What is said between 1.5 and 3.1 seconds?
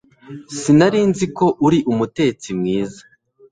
uri umutetsi mwiza